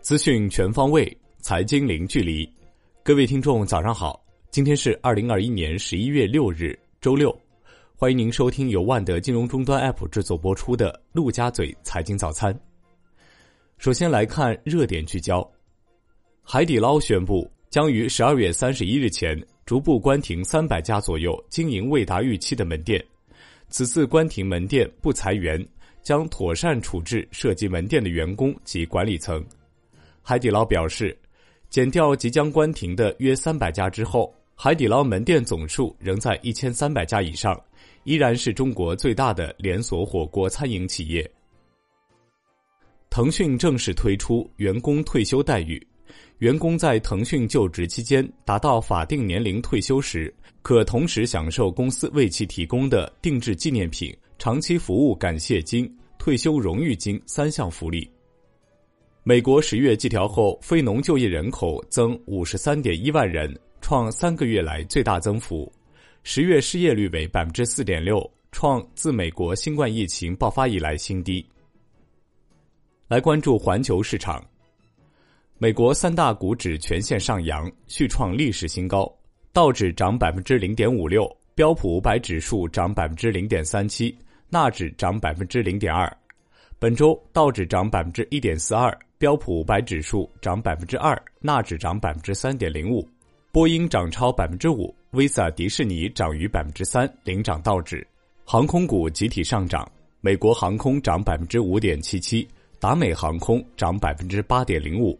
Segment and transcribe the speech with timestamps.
[0.00, 2.46] 资讯全方位，财经零距离。
[3.02, 4.22] 各位听众，早上好！
[4.50, 7.34] 今天是二零二一年十一月六日，周六。
[7.96, 12.52] 欢迎您收听由万德金融终端 App 制作播出的《陆家嘴财经早餐》。
[13.78, 15.48] 首先来看热点聚焦：
[16.42, 23.02] 海底捞宣布将于十二月三十一日前逐步关停三百家左右经营未达预期的门店。
[23.70, 25.66] 此次关停门店不裁员，
[26.02, 29.44] 将妥善处置涉及门店的员工及管理层。
[30.20, 31.16] 海底捞表示，
[31.70, 37.60] 减掉即将关停的约三百家之后，海底捞门店总数仍在一千三百家以上，
[38.04, 41.28] 依然是中国最大的连锁火锅餐饮企业。
[43.10, 45.84] 腾讯正式推出员工退休待遇，
[46.38, 55.88] 员工在腾讯就职期间达到法定年龄退休时，可同时享受公司为其提供的定制纪念品、长期服务感谢金、
[56.18, 58.10] 退休荣誉金三项福利。
[59.22, 65.72] 美国十月季调后非农就业人口增五十三点一万人，创三个月来最大增幅。
[66.24, 71.46] 十月失业率为百分之四点六，创自美国新冠疫情爆发以来新低。
[73.06, 74.44] 来关注环球市场，
[75.56, 79.08] 美国三大股指全线上扬，续创历史新高。
[79.52, 84.12] 道指涨百分之零点五六，标普五百指数涨百分之零点三七，
[84.52, 86.14] 纳指涨百分之零点二。
[86.78, 88.94] 本周道指涨百分之一点四二。
[89.16, 93.08] 标普五百指数涨百分之二，纳指涨百分之三点零五，
[93.50, 98.06] 波音涨超百分之五，Visa、迪士尼涨逾百分之三，领涨道指。
[98.44, 102.46] 航空股集体上涨，美国航空涨百分之五点七七，
[102.78, 105.18] 达美航空涨百分之八点零五。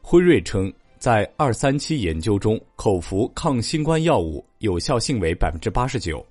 [0.00, 6.24] 辉瑞称，在二三期研究中，口服抗新冠药物有效性为百分之八十九。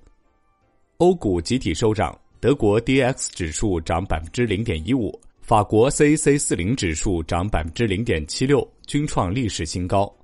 [0.96, 5.18] 欧股集体收涨，德国 D X 指数涨百分之零点一五。
[5.40, 10.14] 法国 CAC 四零指数涨百分之零点七六，均创历史新高。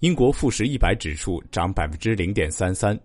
[0.00, 3.00] 英国富时一百指数涨百分之零点三三。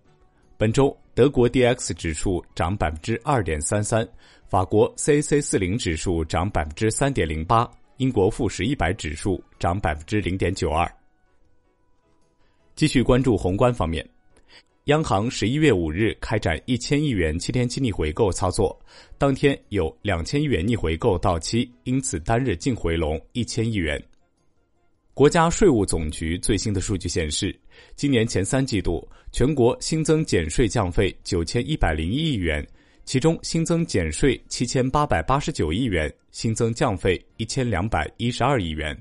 [0.58, 4.06] 本周，德国 DX 指数涨百分之二点三三，
[4.46, 7.66] 法国 CAC 四零指数涨百分之三点零八，
[7.96, 10.86] 英国富时一百指数涨百分之零点九二。
[12.74, 14.06] 继续关注宏观方面。
[14.86, 18.78] 央行十一月五日开展一千亿元七天期逆回购操作，
[19.18, 24.00] 当天有两千亿元逆回购到期，因此单日净回笼一千亿元。
[25.12, 27.52] 国家税务总局最新的数据显示，
[27.96, 32.64] 今年前三季度全国新增减税降费九千一百零一亿元，
[33.04, 38.96] 其中新增减税七千八百八十九亿元，新增降费一千两百一十二亿元。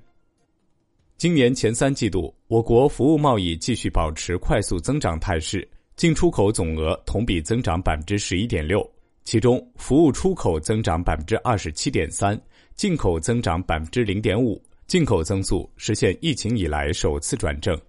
[1.16, 5.66] 今年前三季度，我国服务贸易继续保持快速增长态势。
[5.96, 8.86] 进出口总额同比增长百分之十一点六，
[9.24, 12.40] 其中服务出口增长百分之二十七点三，
[12.76, 17.80] 进口增长百分之零点五，进口增速实现疫情以来首次转正。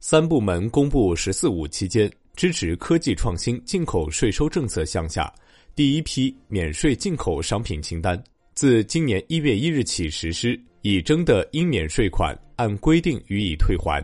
[0.00, 5.30] 三部门公布“十四五”期间支持科技创新进口税收政策项下
[5.76, 8.20] 第一批免税进口商品清单，
[8.54, 14.02] 自今年一月一日起实施，已征的应免税款按规定予以退还。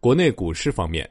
[0.00, 1.06] 国内股市方面。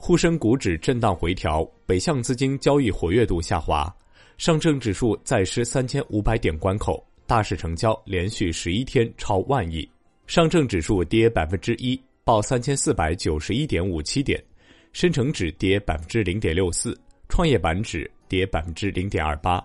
[0.00, 3.92] 沪深股指震荡回调，北向资金交易活跃度下滑，
[4.38, 9.86] 上证指数再失三千五百点关口，大市成交连续十一天超万亿。
[10.28, 14.40] 上证指数跌百分之一，报三千四百九十一点五七点；
[14.92, 16.98] 深成指跌百分之零点六四，
[17.28, 19.62] 创业板指跌百分之零点二八。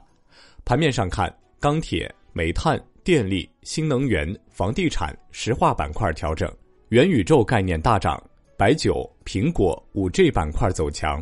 [0.66, 6.52] 盘面上看，钢铁、煤炭、电力、新能源、房地产、石化板块调整，
[6.90, 8.22] 元宇宙概念大涨。
[8.56, 11.22] 白酒、苹果、五 G 板块走强，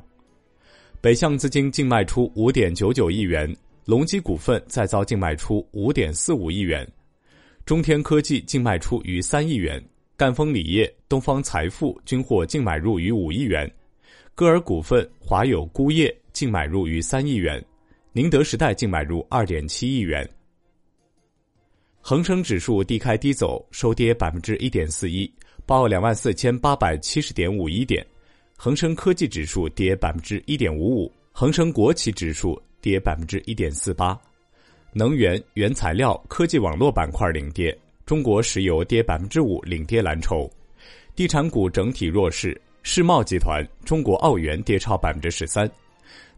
[1.00, 3.56] 北向资金净卖出五点九九亿元，
[3.86, 6.88] 隆基股份再遭净卖出五点四五亿元，
[7.66, 9.82] 中天科技净卖出逾三亿元，
[10.18, 13.72] 赣锋锂业、东方财富均获净买入逾五亿元，
[14.36, 17.64] 歌尔股份、华友钴业净买入逾三亿元，
[18.12, 20.30] 宁德时代净买入二点七亿元。
[22.02, 25.32] 恒生指数低开低走，收跌百分之一点四一。
[25.66, 28.06] 报两万四千八百七十点五一点，
[28.58, 34.20] 恒生科技指数跌百分之一点五五，恒生国企指数跌百分之一点四八。
[34.94, 40.50] 能源、原材料、科技网络板块领跌，中国石油跌百分之五，领跌蓝筹。
[41.16, 45.70] 地产股整体弱势，世茂集团、中国澳元跌超百分之十三。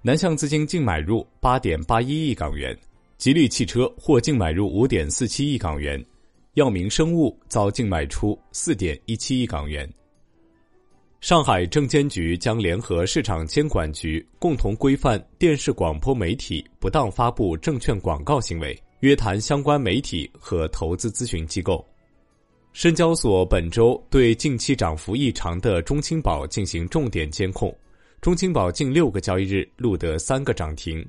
[0.02, 2.78] 南向资金净买入八点八一亿港元，
[3.18, 6.04] 吉利汽车获净买入五点四七亿港元。
[6.56, 9.92] 药明生物遭净卖出四点一七亿港元。
[11.20, 21.84] 上海证监局将联合市场监管局共同规范电视广播媒体不当发布证券广告行为，约谈相关媒体和投资咨询机构。
[22.72, 27.76] 深交所本周对近期涨幅异常的中青宝进行重点监控，
[28.22, 31.04] 中青宝近六个交易日录得三个涨停。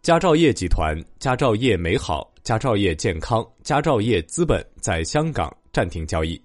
[0.00, 6.40] 佳兆业集团、佳兆业美好、佳兆业健康、佳兆业资本在香港暂停交易。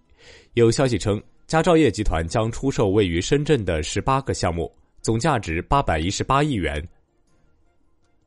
[0.56, 4.70] 有消息称，佳兆业集团将出售位于深圳的十八个项目，
[5.02, 6.86] 总价值八百一十八亿元。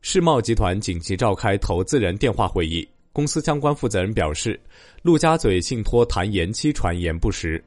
[0.00, 4.58] 世茂集团紧急召开投资人电话会议，公司相关负责人表示，
[5.02, 7.62] 陆家嘴信托谈延期传言不实，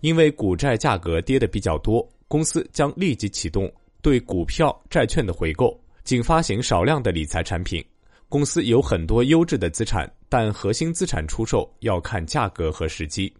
[0.00, 3.70] 因为股债价格跌得比较多，公司将立即启动
[4.00, 5.78] 对股票、债券的回购。
[6.04, 7.84] 仅发行少量的理财产品，
[8.28, 13.32] 公司有很多优质的资产，但核心资产出售要看价格和时机。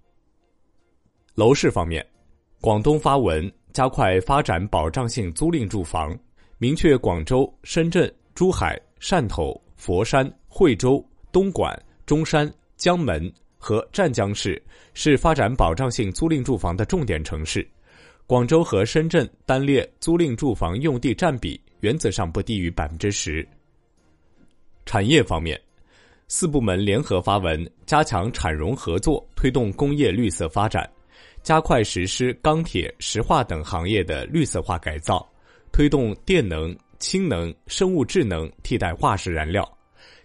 [1.35, 2.05] 楼市方面，
[2.61, 6.17] 广东发文加快发展保障性租赁住房，
[6.59, 11.75] 明确广州、深圳、珠海、汕头、佛山、惠州、东莞、
[12.05, 14.63] 中山、江门和湛江市
[14.93, 17.67] 是发展保障性租赁住房的重点城市。
[18.31, 21.61] 广州和深圳单列租赁住房用地占比。
[21.81, 23.45] 原则上不低于百分之十。
[24.87, 25.61] 产业方面，
[26.29, 30.89] 四部门联合发文，加强产融合作，推动工业绿色发展，
[31.43, 35.29] 加快实施钢铁、石化等行业的绿色化改造，
[35.73, 39.69] 推动电能、氢能、生物质能替代化石燃料，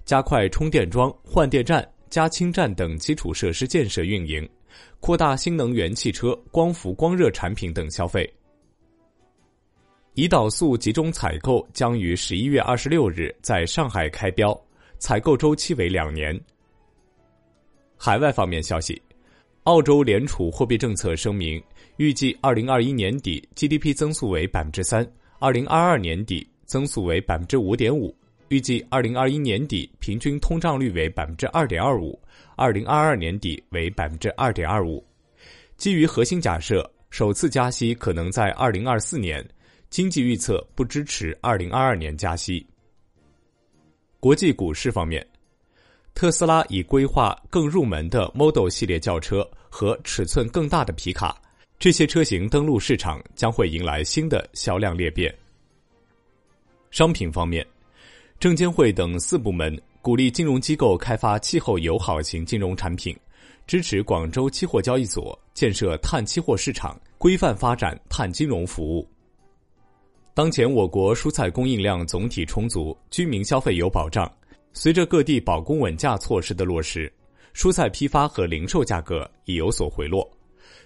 [0.03, 4.47] 加快充电桩、换电站、加氢站等基础设施建设运营，
[4.99, 8.31] 扩大新能源汽车、光伏、光热产品等消费。
[10.15, 14.57] 胰岛素集中采购将于十一月二十六日在上海开标，
[14.97, 16.39] 采购周期为两年。
[17.97, 19.01] 海外方面消息，
[19.63, 21.61] 澳洲联储货币政策声明，
[21.97, 25.05] 预计二零二一年底 GDP 增速为百分之三，
[25.39, 28.15] 二零二二年底增速为百分之五点五，
[28.49, 32.19] 预计二零二一年底平均通胀率为百分之二点二五，
[32.55, 35.03] 二零二二年底为百分之二点二五。
[35.77, 39.45] 基于核心假设，首次加息可能在二零二四年。
[39.91, 42.65] 经济预测不支持二零二二年加息。
[44.19, 45.25] 国际股市方面，
[46.13, 51.41] 特斯拉已规划更入门的 Model 系列轿车和尺寸更大的皮卡，
[51.79, 55.33] 这些车型登陆市场将会迎来新的销量裂变。
[56.91, 57.65] 商品方面，
[58.39, 63.15] 证监会等四部门鼓励金融机构开发气候友好型金融产品，
[63.65, 69.07] 支持广州期货交易所建设碳期货市场，规范发展碳金融服务。
[70.33, 74.31] 当前我国蔬菜供应量总体充足，居民消费有保障。
[74.73, 77.11] 随着各地保供稳价措施的落实，
[77.53, 80.29] 蔬菜批发和零售价格已有所回落。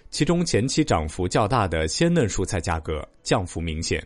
[0.08, 4.00] 其中前期涨幅较大的鲜嫩蔬菜价格降幅明显。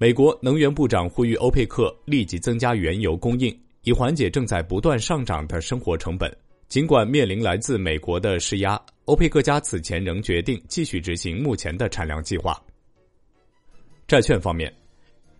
[0.00, 3.52] 美国能源部长呼吁欧佩克立即增加原油供应，
[3.82, 6.32] 以缓解正在不断上涨的生活成本。
[6.68, 12.56] 尽管面临来自美国的施压，欧佩克家此前仍决定继续执行目前的产量计划。
[14.06, 14.72] 债券方面，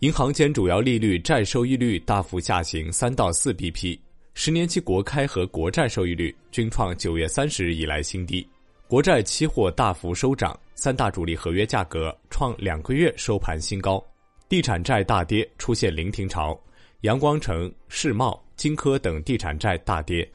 [0.00, 3.96] 银行间主要利率债收益率大幅下行三到四 bp，
[4.34, 8.44] 十年期国开和国债收益率均创九月三十日以来新低，
[8.88, 14.04] 国债期货大幅收涨，三大主力合约价格创两个月收盘新高，
[14.48, 16.58] 地产债大跌出现临停潮，
[17.02, 20.26] 阳光城、世茂、金科等地产债大跌。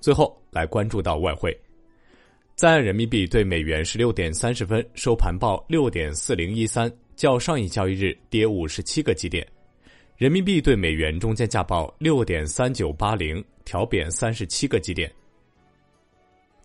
[0.00, 1.58] 最后来关注到外汇。
[2.54, 9.46] 在岸人民币对美元十六点三十分收盘报六点四零一三，较上一交易日跌五十七个基点。
[10.16, 15.10] 人民币对美元中间价报六点三九八零，调贬三十七个基点。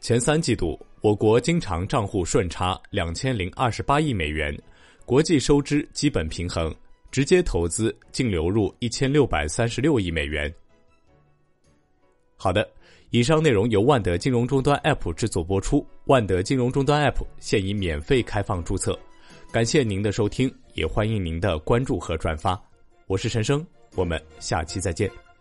[0.02, 4.54] 前三季度，我国经常账户顺差两千零二十八亿美元，
[5.06, 6.74] 国际收支基本平衡，
[7.12, 10.54] 直接投资净流入一千六百三十六亿美元。
[12.38, 12.68] 好的。
[13.10, 15.86] 以上内容由万德金融终端 App 制作播出。
[16.06, 18.98] 万德金融终端 App 现已免费开放注册，
[19.52, 22.60] 感谢您的收听，也欢迎您的关注和转发。
[23.06, 25.33] 我是陈生，我们下期再见。